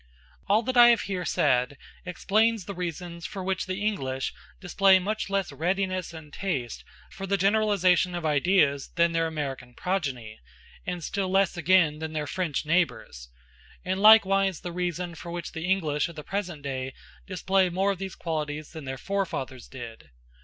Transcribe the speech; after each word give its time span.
All 0.49 0.63
that 0.63 0.77
I 0.77 0.87
have 0.89 1.01
here 1.01 1.25
said 1.25 1.77
explains 2.07 2.65
the 2.65 2.73
reasons 2.73 3.27
for 3.27 3.43
which 3.43 3.67
the 3.67 3.85
English 3.85 4.33
display 4.59 4.97
much 4.97 5.29
less 5.29 5.51
readiness 5.51 6.11
and 6.11 6.33
taste 6.33 6.83
or 7.19 7.27
the 7.27 7.37
generalization 7.37 8.15
of 8.15 8.25
ideas 8.25 8.87
than 8.95 9.11
their 9.11 9.27
American 9.27 9.75
progeny, 9.75 10.39
and 10.87 11.03
still 11.03 11.29
less 11.29 11.55
again 11.55 11.99
than 11.99 12.13
their 12.13 12.25
French 12.25 12.65
neighbors; 12.65 13.29
and 13.85 14.01
likewise 14.01 14.61
the 14.61 14.71
reason 14.71 15.13
for 15.13 15.29
which 15.29 15.51
the 15.51 15.69
English 15.69 16.09
of 16.09 16.15
the 16.15 16.23
present 16.23 16.63
day 16.63 16.95
display 17.27 17.69
more 17.69 17.91
of 17.91 17.99
these 17.99 18.15
qualities 18.15 18.71
than 18.71 18.85
their 18.85 18.97
forefathers 18.97 19.67
did. 19.67 20.09